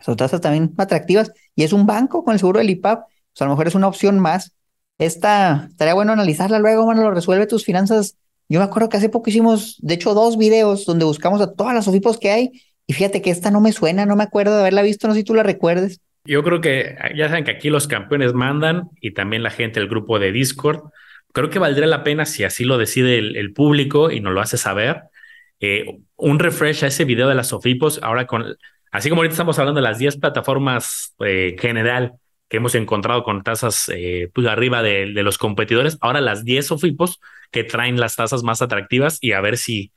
[0.00, 1.30] Son tasas también atractivas.
[1.54, 3.86] Y es un banco con el seguro del IPAP, pues a lo mejor es una
[3.86, 4.56] opción más
[4.98, 8.16] esta, estaría bueno analizarla luego, bueno, lo resuelve tus finanzas.
[8.48, 11.74] Yo me acuerdo que hace poco hicimos, de hecho, dos videos donde buscamos a todas
[11.74, 12.62] las OFIPOS que hay.
[12.86, 15.20] Y fíjate que esta no me suena, no me acuerdo de haberla visto, no sé
[15.20, 16.00] si tú la recuerdes.
[16.26, 19.88] Yo creo que ya saben que aquí los campeones mandan y también la gente del
[19.88, 20.90] grupo de Discord.
[21.32, 24.56] Creo que valdría la pena si así lo decide el, público y nos lo hace
[24.56, 25.02] saber.
[25.60, 28.56] Eh, un refresh a ese video de las Sofipos, ahora con,
[28.90, 32.14] así como ahorita estamos hablando de las 10 plataformas eh, general
[32.48, 35.98] que hemos encontrado con tasas eh, pues arriba de, los competidores.
[36.00, 39.92] Ahora las 10 OFIPOS que traen las tasas más atractivas y a ver si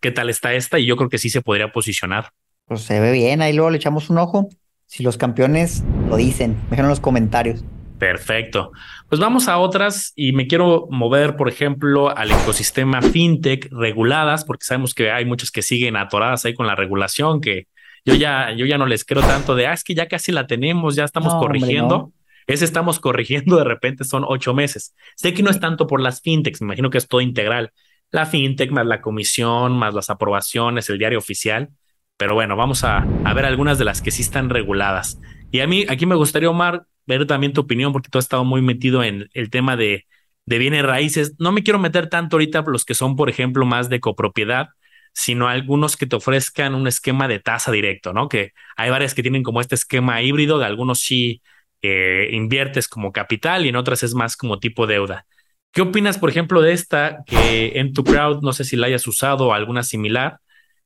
[0.00, 2.30] qué tal está esta y yo creo que sí se podría posicionar.
[2.66, 4.48] Pues se ve bien, ahí luego le echamos un ojo.
[4.94, 7.64] Si los campeones lo dicen, déjenlo en los comentarios.
[7.98, 8.70] Perfecto.
[9.08, 14.64] Pues vamos a otras y me quiero mover, por ejemplo, al ecosistema fintech reguladas, porque
[14.64, 17.66] sabemos que hay muchas que siguen atoradas ahí con la regulación, que
[18.04, 20.46] yo ya, yo ya no les creo tanto de, ah, es que ya casi la
[20.46, 22.12] tenemos, ya estamos corrigiendo.
[22.46, 24.94] Ese estamos corrigiendo de repente son ocho meses.
[25.16, 27.72] Sé que no es tanto por las fintechs, me imagino que es todo integral.
[28.12, 31.70] La fintech más la comisión, más las aprobaciones, el diario oficial.
[32.16, 35.20] Pero bueno, vamos a, a ver algunas de las que sí están reguladas.
[35.50, 38.44] Y a mí, aquí me gustaría, Omar, ver también tu opinión, porque tú has estado
[38.44, 40.06] muy metido en el tema de,
[40.46, 41.34] de bienes raíces.
[41.38, 44.68] No me quiero meter tanto ahorita los que son, por ejemplo, más de copropiedad,
[45.12, 48.28] sino algunos que te ofrezcan un esquema de tasa directo, ¿no?
[48.28, 51.42] Que hay varias que tienen como este esquema híbrido, de algunos sí
[51.82, 55.26] eh, inviertes como capital y en otras es más como tipo deuda.
[55.72, 59.06] ¿Qué opinas, por ejemplo, de esta que en tu crowd, no sé si la hayas
[59.06, 60.38] usado o alguna similar?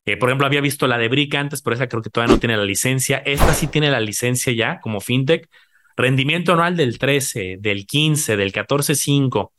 [0.09, 2.41] Eh, por ejemplo, había visto la de Brick antes, pero esa creo que todavía no
[2.41, 3.19] tiene la licencia.
[3.27, 5.51] Esta sí tiene la licencia ya como fintech.
[5.99, 9.53] Rendimiento anual del 13, del 15, del 14.5.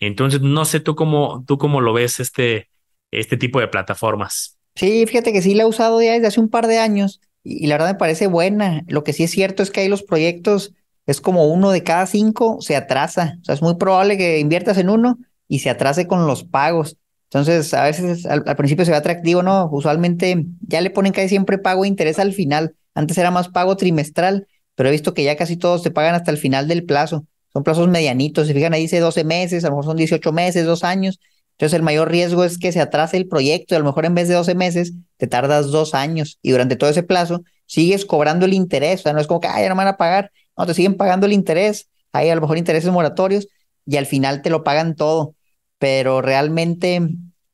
[0.00, 2.68] Entonces, no sé tú cómo, tú cómo lo ves este,
[3.12, 4.58] este tipo de plataformas.
[4.74, 7.68] Sí, fíjate que sí la he usado ya desde hace un par de años y,
[7.68, 8.82] la verdad me parece buena.
[8.88, 10.74] Lo que sí es cierto es que ahí los proyectos
[11.06, 13.38] es como uno de cada cinco se atrasa.
[13.40, 16.96] O sea, es muy probable que inviertas en uno y se atrase con los pagos.
[17.32, 19.70] Entonces, a veces al, principio se ve atractivo, ¿no?
[19.72, 22.76] Usualmente ya le ponen casi siempre pago e interés al final.
[22.94, 26.30] Antes era más pago trimestral, pero he visto que ya casi todos te pagan hasta
[26.30, 27.24] el final del plazo.
[27.50, 28.48] Son plazos medianitos.
[28.48, 31.20] Si fijan, ahí dice 12 meses, a lo mejor son 18 meses, dos años.
[31.52, 34.14] Entonces el mayor riesgo es que se atrase el proyecto y a lo mejor en
[34.14, 38.44] vez de 12 meses te tardas dos años y durante todo ese plazo sigues cobrando
[38.44, 39.00] el interés.
[39.00, 40.32] O sea, no es como que, ay, ya no me van a pagar.
[40.54, 41.88] No, te siguen pagando el interés.
[42.12, 43.48] Hay a lo mejor intereses moratorios
[43.86, 45.34] y al final te lo pagan todo.
[45.82, 47.00] Pero realmente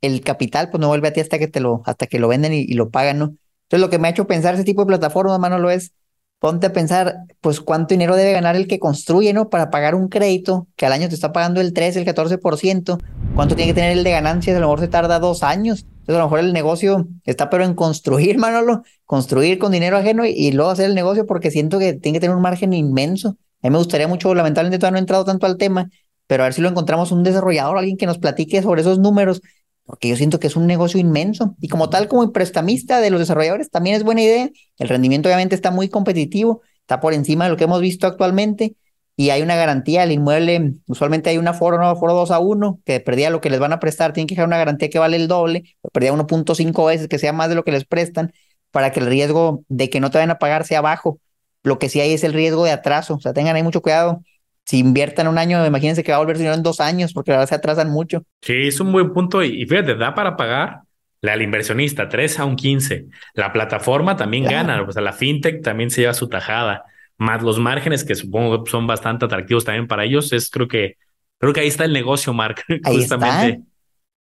[0.02, 2.52] el capital pues no vuelve a ti hasta que te lo, hasta que lo venden
[2.52, 3.24] y, y lo pagan, ¿no?
[3.62, 5.92] Entonces lo que me ha hecho pensar ese tipo de plataformas, mano, lo es
[6.38, 9.48] ponte a pensar, pues cuánto dinero debe ganar el que construye, ¿no?
[9.48, 12.98] Para pagar un crédito que al año te está pagando el 13, el 14%,
[13.34, 15.86] cuánto tiene que tener el de ganancias, a lo mejor se tarda dos años.
[16.00, 20.24] Entonces a lo mejor el negocio está pero en construir, Manolo, construir con dinero ajeno
[20.26, 23.36] y, luego hacer el negocio porque siento que tiene que tener un margen inmenso.
[23.62, 25.90] A mí me gustaría mucho, lamentablemente todavía no he entrado tanto al tema,
[26.28, 29.42] pero a ver si lo encontramos un desarrollador, alguien que nos platique sobre esos números,
[29.84, 31.56] porque yo siento que es un negocio inmenso.
[31.60, 34.50] Y como tal, como prestamista de los desarrolladores, también es buena idea.
[34.78, 38.76] El rendimiento obviamente está muy competitivo, está por encima de lo que hemos visto actualmente
[39.16, 40.04] y hay una garantía.
[40.04, 43.48] El inmueble, usualmente hay una foro, no, foro 2 a 1, que perdía lo que
[43.48, 46.86] les van a prestar, tienen que dejar una garantía que vale el doble, perdía 1.5
[46.86, 48.32] veces, que sea más de lo que les prestan,
[48.70, 51.18] para que el riesgo de que no te vayan a pagar sea bajo.
[51.62, 54.22] Lo que sí hay es el riesgo de atraso, o sea, tengan ahí mucho cuidado
[54.68, 57.38] si inviertan un año, imagínense que va a volver dinero en dos años, porque la
[57.38, 58.24] verdad se atrasan mucho.
[58.42, 59.42] Sí, es un buen punto.
[59.42, 60.80] Y fíjate, da para pagar
[61.22, 63.06] la, al inversionista 3 a un 15.
[63.32, 66.84] La plataforma también gana, o sea, la fintech también se lleva su tajada,
[67.16, 70.34] más los márgenes que supongo son bastante atractivos también para ellos.
[70.34, 70.96] Es creo que
[71.38, 72.62] creo que ahí está el negocio, Mark.
[72.84, 73.62] Ahí justamente.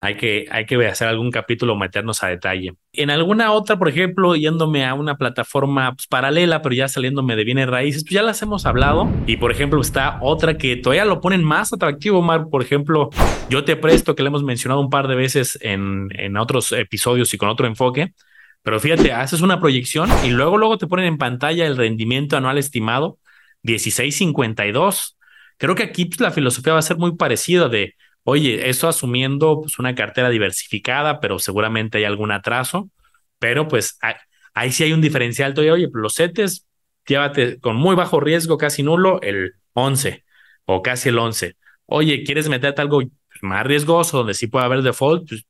[0.03, 2.75] Hay que, hay que hacer algún capítulo, meternos a detalle.
[2.93, 7.45] En alguna otra, por ejemplo, yéndome a una plataforma pues, paralela, pero ya saliéndome de
[7.45, 9.11] bienes raíces, pues ya las hemos hablado.
[9.27, 12.47] Y por ejemplo, está otra que todavía lo ponen más atractivo, Mar.
[12.51, 13.11] Por ejemplo,
[13.49, 17.33] yo te presto, que le hemos mencionado un par de veces en, en otros episodios
[17.33, 18.13] y con otro enfoque.
[18.63, 22.59] Pero fíjate, haces una proyección y luego, luego te ponen en pantalla el rendimiento anual
[22.59, 23.19] estimado
[23.63, 25.17] 1652.
[25.57, 27.95] Creo que aquí pues, la filosofía va a ser muy parecida de
[28.29, 32.91] Oye, eso asumiendo pues, una cartera diversificada, pero seguramente hay algún atraso,
[33.39, 33.99] pero pues
[34.53, 35.75] ahí, sí hay un diferencial todavía.
[35.75, 36.67] Oye, los CETES,
[37.07, 40.25] llévate con muy bajo riesgo, casi nulo, el 11
[40.65, 41.55] o casi el 11.
[41.87, 43.01] Oye, ¿quieres meterte algo
[43.43, 45.29] más riesgoso donde sí puede haber default?
[45.29, 45.47] Pues,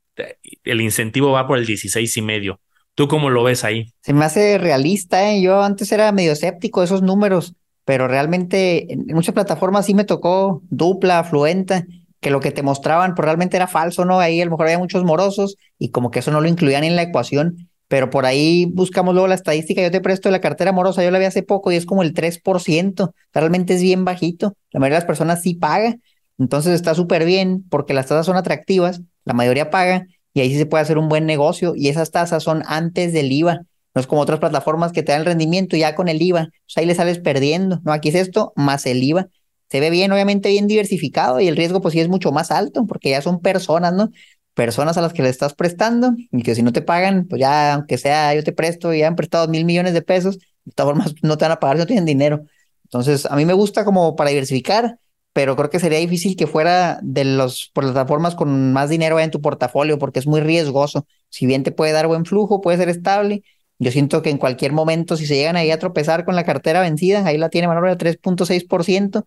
[0.62, 2.60] el incentivo va por el 16 y medio.
[2.94, 3.90] ¿Tú cómo lo ves ahí?
[4.02, 5.40] Se me hace realista, ¿eh?
[5.40, 7.54] Yo antes era medio escéptico de esos números,
[7.86, 11.86] pero realmente en muchas plataformas sí me tocó dupla, fluenta,
[12.26, 14.18] que lo que te mostraban pues realmente era falso, ¿no?
[14.18, 16.96] Ahí a lo mejor había muchos morosos y como que eso no lo incluían en
[16.96, 21.04] la ecuación, pero por ahí buscamos luego la estadística, yo te presto la cartera morosa,
[21.04, 24.80] yo la vi hace poco y es como el 3%, realmente es bien bajito, la
[24.80, 25.94] mayoría de las personas sí paga,
[26.36, 30.58] entonces está súper bien porque las tasas son atractivas, la mayoría paga y ahí sí
[30.58, 33.60] se puede hacer un buen negocio y esas tasas son antes del IVA,
[33.94, 36.76] no es como otras plataformas que te dan el rendimiento ya con el IVA, pues
[36.76, 37.92] ahí le sales perdiendo, ¿no?
[37.92, 39.28] Aquí es esto más el IVA
[39.70, 42.86] se ve bien, obviamente bien diversificado y el riesgo pues sí es mucho más alto
[42.86, 44.10] porque ya son personas, ¿no?
[44.54, 47.74] Personas a las que le estás prestando y que si no te pagan, pues ya,
[47.74, 51.14] aunque sea yo te presto y han prestado mil millones de pesos, de todas formas
[51.22, 52.44] no te van a pagar no tienen dinero.
[52.84, 54.98] Entonces, a mí me gusta como para diversificar,
[55.32, 59.40] pero creo que sería difícil que fuera de las plataformas con más dinero en tu
[59.42, 61.06] portafolio porque es muy riesgoso.
[61.28, 63.42] Si bien te puede dar buen flujo, puede ser estable,
[63.78, 66.80] yo siento que en cualquier momento, si se llegan ahí a tropezar con la cartera
[66.80, 69.26] vencida, ahí la tiene Manolo de 3.6%,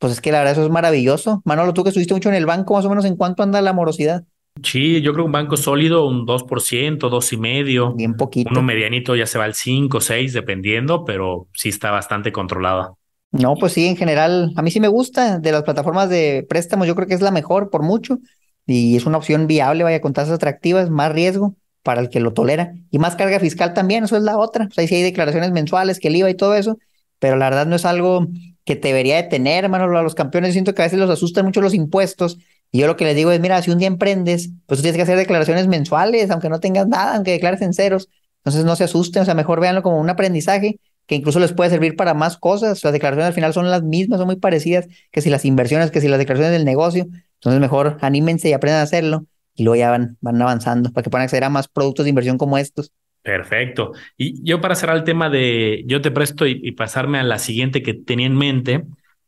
[0.00, 1.42] pues es que la verdad eso es maravilloso.
[1.44, 3.74] Manolo, tú que estuviste mucho en el banco, más o menos, ¿en cuánto anda la
[3.74, 4.24] morosidad?
[4.62, 7.96] Sí, yo creo que un banco sólido, un 2%, 2,5%.
[7.96, 8.50] Bien poquito.
[8.50, 12.94] Uno medianito ya se va al 5, 6, dependiendo, pero sí está bastante controlada.
[13.30, 15.38] No, pues sí, en general, a mí sí me gusta.
[15.38, 18.18] De las plataformas de préstamos, yo creo que es la mejor por mucho.
[18.66, 22.32] Y es una opción viable, vaya, con tasas atractivas, más riesgo para el que lo
[22.32, 22.72] tolera.
[22.90, 24.66] Y más carga fiscal también, eso es la otra.
[24.66, 26.78] Pues ahí sí hay declaraciones mensuales, que el IVA y todo eso.
[27.20, 28.26] Pero la verdad no es algo
[28.64, 31.60] que debería de tener, hermano, a los campeones siento que a veces los asustan mucho
[31.60, 32.38] los impuestos
[32.72, 34.96] y yo lo que les digo es, mira, si un día emprendes, pues tú tienes
[34.96, 38.84] que hacer declaraciones mensuales, aunque no tengas nada, aunque declares en ceros, entonces no se
[38.84, 42.36] asusten, o sea, mejor véanlo como un aprendizaje que incluso les puede servir para más
[42.36, 45.90] cosas, las declaraciones al final son las mismas, son muy parecidas que si las inversiones,
[45.90, 49.76] que si las declaraciones del negocio, entonces mejor anímense y aprendan a hacerlo y luego
[49.76, 52.92] ya van, van avanzando para que puedan acceder a más productos de inversión como estos.
[53.22, 53.92] Perfecto.
[54.16, 57.82] Y yo para cerrar el tema de yo te presto y, pasarme a la siguiente
[57.82, 58.84] que tenía en mente,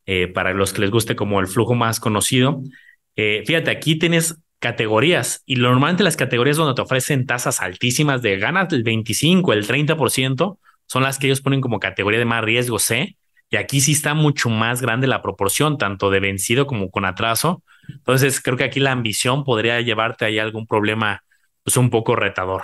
[0.06, 2.62] eh, para los que les guste como el flujo más conocido,
[3.16, 8.38] eh, fíjate, aquí tienes categorías y normalmente las categorías donde te ofrecen tasas altísimas de
[8.38, 12.78] ganas el 25, el 30%, son las que ellos ponen como categoría de más riesgo
[12.78, 13.16] C.
[13.50, 17.62] Y aquí sí está mucho más grande la proporción, tanto de vencido como con atraso.
[17.88, 21.22] Entonces, creo que aquí la ambición podría llevarte ahí a algún problema
[21.62, 22.62] pues un poco retador.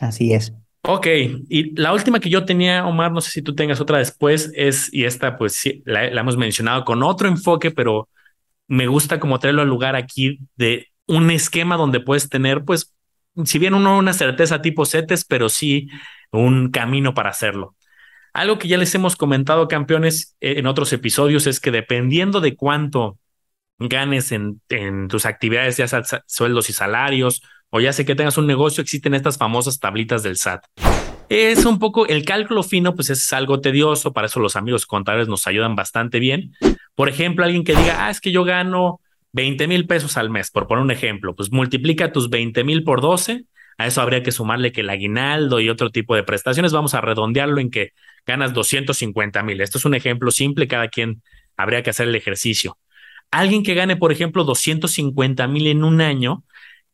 [0.00, 0.54] Así es.
[0.82, 1.06] Ok,
[1.48, 4.92] y la última que yo tenía, Omar, no sé si tú tengas otra después, es,
[4.92, 8.08] y esta pues sí, la, hemos mencionado con otro enfoque, pero
[8.66, 12.94] me gusta como traerlo al lugar aquí de un esquema donde puedes tener, pues,
[13.44, 15.88] si bien uno una certeza tipo CETES, pero sí
[16.32, 17.76] un camino para hacerlo.
[18.32, 22.56] Algo que ya les hemos comentado, campeones, eh, en otros episodios, es que dependiendo de
[22.56, 23.18] cuánto
[23.78, 28.36] ganes en, en tus actividades, ya sea sueldos y salarios, o ya sé que tengas
[28.36, 30.64] un negocio, existen estas famosas tablitas del SAT.
[31.28, 35.28] Es un poco el cálculo fino, pues es algo tedioso, para eso los amigos contables
[35.28, 36.52] nos ayudan bastante bien.
[36.96, 39.00] Por ejemplo, alguien que diga, ah, es que yo gano
[39.32, 43.00] 20 mil pesos al mes, por poner un ejemplo, pues multiplica tus 20 mil por
[43.00, 43.44] 12,
[43.78, 47.00] a eso habría que sumarle que el aguinaldo y otro tipo de prestaciones, vamos a
[47.00, 47.92] redondearlo en que
[48.26, 49.60] ganas 250 mil.
[49.60, 51.22] Esto es un ejemplo simple, cada quien
[51.56, 52.76] habría que hacer el ejercicio.
[53.30, 56.44] Alguien que gane, por ejemplo, 250 mil en un año,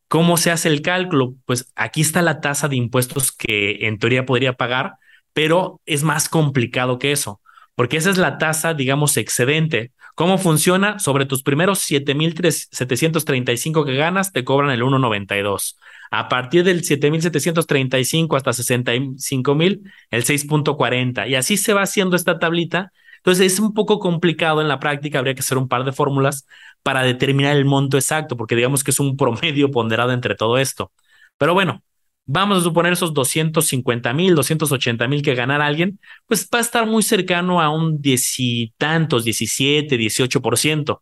[0.07, 1.35] ¿Cómo se hace el cálculo?
[1.45, 4.93] Pues aquí está la tasa de impuestos que en teoría podría pagar,
[5.33, 7.41] pero es más complicado que eso,
[7.75, 9.91] porque esa es la tasa, digamos, excedente.
[10.15, 10.97] ¿Cómo funciona?
[10.97, 15.75] Sobre tus primeros 7.735 que ganas, te cobran el 1.92.
[16.09, 21.29] A partir del 7.735 hasta 65.000, el 6.40.
[21.29, 22.91] Y así se va haciendo esta tablita.
[23.17, 26.47] Entonces es un poco complicado en la práctica, habría que hacer un par de fórmulas
[26.87, 30.93] para determinar el monto exacto, porque digamos que es un promedio ponderado entre todo esto.
[31.37, 31.83] Pero bueno,
[32.25, 36.85] vamos a suponer esos 250 mil, 280 mil que ganara alguien, pues va a estar
[36.85, 41.01] muy cercano a un diez y tantos, 17, 18%.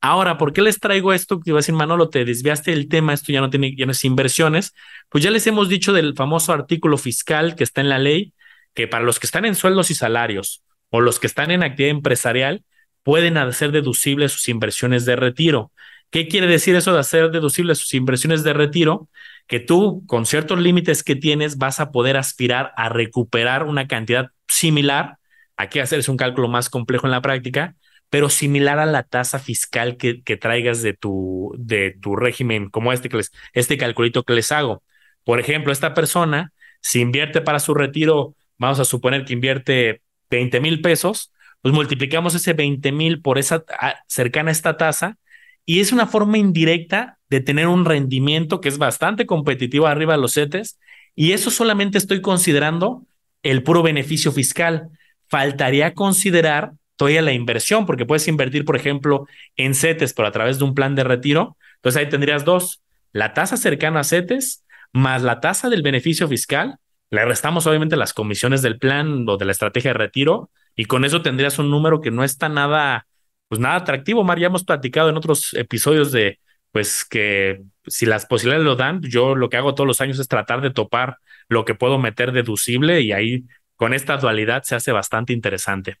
[0.00, 1.40] Ahora, ¿por qué les traigo esto?
[1.40, 3.92] Que iba a decir, Manolo, te desviaste del tema, esto ya no tiene, ya no
[3.92, 4.72] es inversiones.
[5.10, 8.32] Pues ya les hemos dicho del famoso artículo fiscal que está en la ley,
[8.72, 11.90] que para los que están en sueldos y salarios o los que están en actividad
[11.90, 12.64] empresarial,
[13.02, 15.72] pueden hacer deducibles sus inversiones de retiro.
[16.10, 19.08] ¿Qué quiere decir eso de hacer deducibles sus inversiones de retiro?
[19.46, 24.30] Que tú, con ciertos límites que tienes, vas a poder aspirar a recuperar una cantidad
[24.48, 25.18] similar.
[25.56, 27.74] Aquí hacerse un cálculo más complejo en la práctica,
[28.10, 32.92] pero similar a la tasa fiscal que, que traigas de tu, de tu régimen, como
[32.92, 34.82] este, que les, este calculito que les hago.
[35.24, 40.60] Por ejemplo, esta persona, si invierte para su retiro, vamos a suponer que invierte 20
[40.60, 41.32] mil pesos,
[41.68, 43.62] pues multiplicamos ese 20 mil por esa
[44.06, 45.18] cercana a esta tasa
[45.66, 50.22] y es una forma indirecta de tener un rendimiento que es bastante competitivo arriba de
[50.22, 50.78] los CETES
[51.14, 53.04] y eso solamente estoy considerando
[53.42, 54.88] el puro beneficio fiscal.
[55.26, 59.26] Faltaría considerar todavía la inversión, porque puedes invertir, por ejemplo,
[59.56, 61.58] en CETES, pero a través de un plan de retiro.
[61.74, 62.80] Entonces ahí tendrías dos,
[63.12, 66.78] la tasa cercana a CETES más la tasa del beneficio fiscal.
[67.10, 71.04] Le restamos obviamente las comisiones del plan o de la estrategia de retiro y con
[71.04, 73.08] eso tendrías un número que no está nada,
[73.48, 74.22] pues nada atractivo.
[74.22, 76.38] Mar, ya hemos platicado en otros episodios de,
[76.70, 80.28] pues que si las posibilidades lo dan, yo lo que hago todos los años es
[80.28, 81.16] tratar de topar
[81.48, 85.96] lo que puedo meter deducible y ahí con esta dualidad se hace bastante interesante.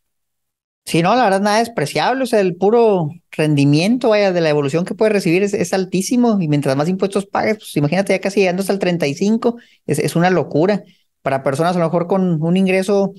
[0.84, 4.84] Sí, no, la verdad nada despreciable, o sea, el puro rendimiento vaya, de la evolución
[4.84, 8.60] que puedes recibir es, altísimo y mientras más impuestos pagues, pues imagínate ya casi llegando
[8.60, 10.84] hasta el 35, es, es una locura.
[11.20, 13.12] Para personas a lo mejor con un ingreso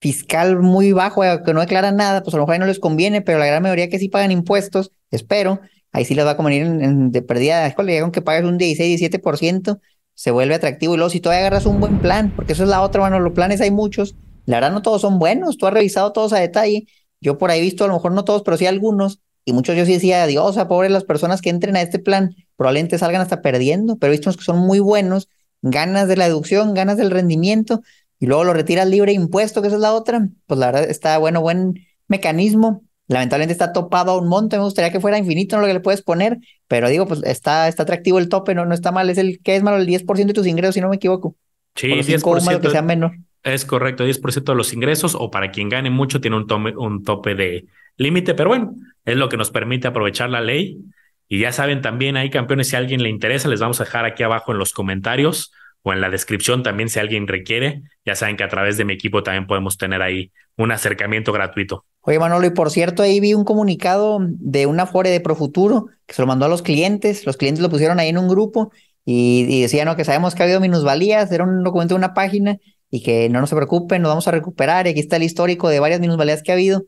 [0.00, 2.78] fiscal muy bajo, eh, que no declaran nada, pues a lo mejor ahí no les
[2.78, 5.60] conviene, pero la gran mayoría que sí pagan impuestos, espero,
[5.92, 7.74] ahí sí les va a convenir en, de pérdida,
[8.12, 9.80] que pagues un 16, 17%,
[10.14, 10.94] se vuelve atractivo.
[10.94, 13.32] Y luego si todavía agarras un buen plan, porque eso es la otra, bueno, los
[13.32, 16.86] planes hay muchos, la verdad no todos son buenos, tú has revisado todos a detalle
[17.20, 19.76] yo por ahí he visto, a lo mejor no todos, pero sí algunos, y muchos
[19.76, 23.22] yo sí decía, adiós, a pobre las personas que entren a este plan, probablemente salgan
[23.22, 25.28] hasta perdiendo, pero he visto que son muy buenos,
[25.62, 27.82] ganas de la deducción, ganas del rendimiento,
[28.18, 31.18] y luego lo retiras libre impuesto, que esa es la otra, pues la verdad está
[31.18, 32.82] bueno, buen mecanismo.
[33.08, 35.80] Lamentablemente está topado a un monte, me gustaría que fuera infinito no lo que le
[35.80, 39.18] puedes poner, pero digo, pues está, está atractivo el tope, no, no está mal, es
[39.18, 41.36] el que es malo, el 10% de tus ingresos, si no me equivoco.
[41.76, 42.60] Sí, 10%.
[42.60, 43.12] que sea menor.
[43.44, 46.46] Es correcto, 10% de los ingresos o para quien gane mucho tiene un,
[46.78, 48.74] un tope de límite, pero bueno,
[49.04, 50.80] es lo que nos permite aprovechar la ley.
[51.28, 54.04] Y ya saben también, hay campeones, si a alguien le interesa, les vamos a dejar
[54.04, 55.52] aquí abajo en los comentarios
[55.86, 57.84] o en la descripción también si alguien requiere.
[58.04, 61.84] Ya saben que a través de mi equipo también podemos tener ahí un acercamiento gratuito.
[62.00, 66.14] Oye, Manolo, y por cierto, ahí vi un comunicado de una Fore de Profuturo que
[66.14, 67.24] se lo mandó a los clientes.
[67.24, 68.72] Los clientes lo pusieron ahí en un grupo
[69.04, 69.94] y, y decían ¿no?
[69.94, 71.30] que sabemos que ha habido minusvalías.
[71.30, 72.58] Era un documento de una página
[72.90, 74.88] y que no, nos preocupen, nos vamos a recuperar.
[74.88, 76.82] Y aquí está el histórico de varias minusvalías que ha habido.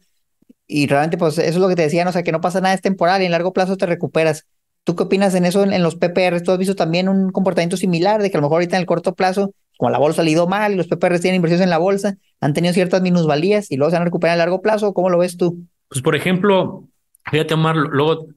[0.67, 2.75] Y realmente, pues eso es lo que te decían, o sea, que no pasa nada,
[2.75, 4.45] es temporal y en largo plazo te recuperas.
[4.88, 6.40] ¿Tú qué opinas en eso en, los PPR?
[6.42, 8.87] ¿Tú has visto también un comportamiento similar de que a lo mejor ahorita en el
[8.87, 11.77] corto plazo, como la bolsa ha ido mal y los PPR tienen inversiones en la
[11.77, 14.94] bolsa, han tenido ciertas minusvalías y luego se han recuperado en largo plazo?
[14.94, 15.59] ¿Cómo lo ves tú?
[15.90, 16.88] Pues, por ejemplo,
[17.31, 18.29] fíjate, Omar, luego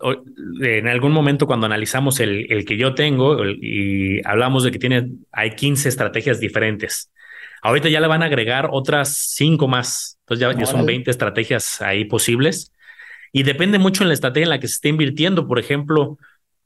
[0.59, 5.09] en algún momento cuando analizamos el, el que yo tengo y hablamos de que tiene,
[5.31, 7.11] hay 15 estrategias diferentes.
[7.61, 10.19] Ahorita ya le van a agregar otras cinco más.
[10.27, 12.73] Entonces ya, son 20 estrategias ahí posibles.
[13.31, 15.47] Y depende mucho en la estrategia en la que se esté invirtiendo.
[15.47, 16.17] Por ejemplo,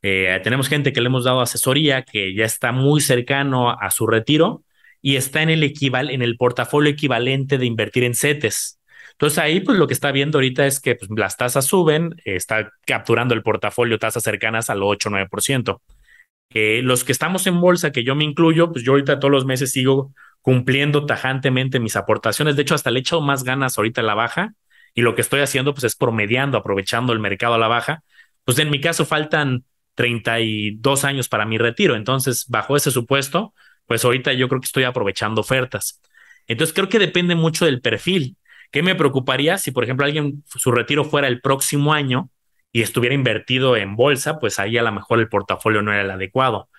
[0.08, 4.06] eh, tenemos gente que le hemos dado asesoría que ya está muy cercano a, su
[4.06, 4.64] retiro
[5.02, 8.80] y está en el equival en el portafolio equivalente de invertir en CETES.
[9.14, 12.72] Entonces ahí pues lo que está viendo ahorita es que pues, las tasas suben, está
[12.86, 15.82] capturando el portafolio tasas cercanas al 8 9%.
[16.52, 19.46] Eh, los que estamos en bolsa, que yo me incluyo, pues yo ahorita todos los
[19.46, 22.56] meses sigo cumpliendo tajantemente mis aportaciones.
[22.56, 24.54] De hecho, hasta le he echado más ganas ahorita a la baja
[24.94, 28.04] y lo que estoy haciendo pues es promediando, aprovechando el mercado a la baja.
[28.44, 29.64] Pues en mi caso faltan
[29.96, 31.96] 32 años para mi retiro.
[31.96, 33.54] Entonces, bajo ese supuesto,
[33.88, 36.02] pues ahorita yo creo que estoy aprovechando ofertas.
[36.48, 38.38] Entonces, creo que depende mucho del perfil.
[38.72, 42.30] ¿Qué me preocuparía si, por ejemplo, alguien su retiro fuera el próximo año
[42.72, 44.40] y estuviera invertido en bolsa?
[44.40, 46.70] Pues ahí a lo mejor el portafolio no era el adecuado.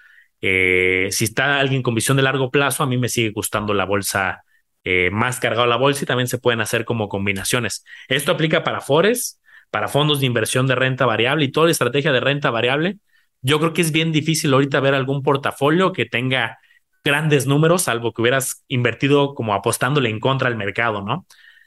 [0.41, 3.85] Eh, si está alguien con visión de largo plazo, a mí me sigue gustando la
[3.85, 4.43] bolsa
[4.89, 7.85] eh, más cargado la bolsa y también se pueden hacer como combinaciones.
[8.07, 9.41] Esto aplica para Forex,
[9.71, 12.99] para fondos de inversión de renta variable y toda la estrategia de renta variable.
[13.43, 16.59] Yo creo que es bien difícil ahorita ver algún portafolio que tenga
[17.05, 21.27] grandes números, salvo que hubieras invertido como apostándole en contra al mercado, ¿no?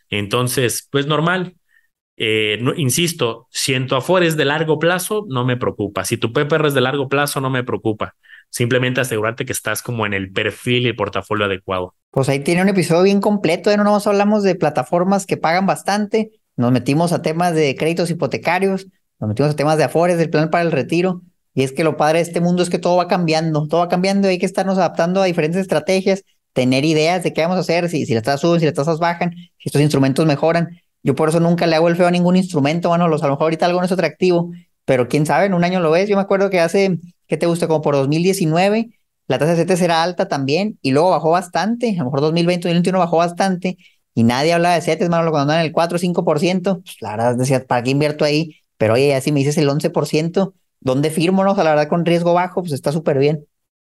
[0.10, 1.56] Entonces, pues normal.
[2.22, 6.04] Eh, insisto, si en tu Afore es de largo plazo, no me preocupa.
[6.04, 8.16] Si tu PPR es de largo plazo, no me preocupa.
[8.50, 11.96] Simplemente asegurarte que estás como en el perfil y el portafolio adecuado.
[12.12, 13.78] Pues ahí tiene un episodio bien completo, ¿eh?
[13.78, 18.88] no nos hablamos de plataformas que pagan bastante, nos metimos a temas de créditos hipotecarios,
[19.18, 21.22] nos metimos a temas de afores, del plan para el retiro,
[21.54, 23.88] y es que lo padre de este mundo es que todo va cambiando, todo va
[23.88, 27.62] cambiando y hay que estarnos adaptando a diferentes estrategias, tener ideas de qué vamos a
[27.62, 30.82] hacer, si, las tasas suben, si las tasas bajan, si estos instrumentos mejoran.
[31.02, 33.34] Yo por eso nunca le hago el feo a ningún instrumento, bueno, los, a lo
[33.34, 34.52] mejor ahorita algo no es atractivo,
[34.84, 36.10] pero quién sabe, en un año lo ves.
[36.10, 37.68] Yo me acuerdo que hace, ¿qué te gusta?
[37.68, 38.90] Como por 2019,
[39.28, 42.68] la tasa de CETES era alta también y luego bajó bastante, a lo mejor 2020,
[42.68, 43.78] 2021 bajó bastante
[44.14, 47.12] y nadie hablaba de CETES, mano, cuando andan en el 4 o 5%, pues la
[47.12, 48.58] verdad decía, ¿para qué invierto ahí?
[48.78, 51.44] Pero oye, ya si me dices el 11%, ¿dónde firmo?
[51.44, 51.52] No?
[51.52, 53.46] O sea, la verdad con riesgo bajo, pues está súper bien.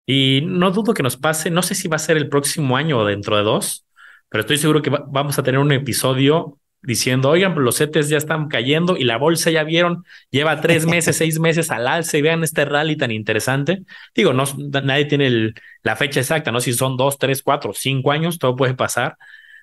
[0.06, 2.98] Y no dudo que nos pase, no sé si va a ser el próximo año
[2.98, 3.86] o dentro de dos,
[4.28, 8.16] pero estoy seguro que vamos a tener un episodio diciendo, oigan, pues los CETES ya
[8.16, 12.22] están cayendo y la bolsa ya vieron, lleva tres meses, seis meses al alza y
[12.22, 13.82] vean este rally tan interesante.
[14.14, 14.44] Digo, no,
[14.82, 15.52] nadie tiene
[15.82, 16.60] la fecha exacta, ¿no?
[16.60, 19.16] Si son dos, tres, cuatro, cinco años, todo puede pasar,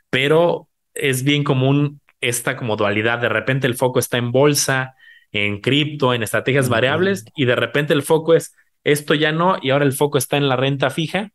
[0.09, 3.19] pero es bien común esta como dualidad.
[3.19, 4.95] De repente el foco está en bolsa,
[5.31, 8.53] en cripto, en estrategias variables y de repente el foco es
[8.83, 11.31] esto ya no y ahora el foco está en la renta fija.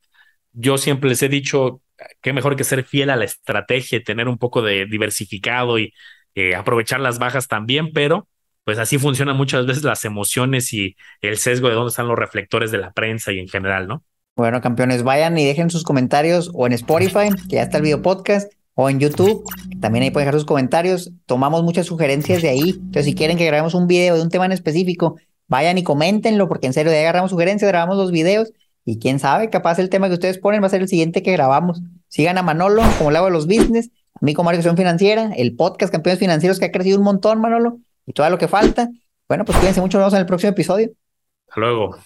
[0.53, 1.81] Yo siempre les he dicho,
[2.21, 5.93] qué mejor que ser fiel a la estrategia, tener un poco de diversificado y
[6.35, 8.29] eh, aprovechar las bajas también, pero
[8.65, 12.71] pues así funcionan muchas veces las emociones y el sesgo de dónde están los reflectores
[12.71, 14.05] de la prensa y en general, ¿no?
[14.37, 18.01] Bueno, campeones, vayan y dejen sus comentarios o en Spotify, que ya está el video
[18.01, 19.45] podcast, o en YouTube,
[19.81, 21.13] también ahí pueden dejar sus comentarios.
[21.27, 22.71] Tomamos muchas sugerencias de ahí.
[22.71, 25.17] Entonces, si quieren que grabemos un video de un tema en específico,
[25.49, 28.53] vayan y coméntenlo, porque en serio, de ahí agarramos sugerencias, grabamos los videos
[28.85, 31.33] y quién sabe, capaz el tema que ustedes ponen va a ser el siguiente que
[31.33, 31.83] grabamos.
[32.09, 35.55] Sigan a Manolo, como le hago de los business, a mí como Educación Financiera, el
[35.55, 38.91] podcast Campeones Financieros que ha crecido un montón, Manolo, y todo lo que falta.
[39.29, 40.91] Bueno, pues cuídense mucho, nos vemos en el próximo episodio.
[41.49, 41.97] Hasta luego.